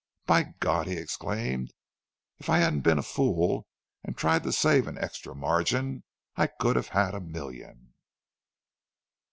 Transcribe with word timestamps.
"By 0.25 0.55
God!" 0.59 0.87
he 0.87 0.95
exclaimed. 0.97 1.69
"If 2.39 2.49
I 2.49 2.57
hadn't 2.57 2.81
been 2.81 2.97
a 2.97 3.03
fool 3.03 3.67
and 4.03 4.17
tried 4.17 4.41
to 4.41 4.51
save 4.51 4.87
an 4.87 4.97
extra 4.97 5.35
margin, 5.35 6.03
I 6.35 6.47
could 6.47 6.75
have 6.75 6.87
had 6.87 7.13
a 7.13 7.21
million!" 7.21 7.93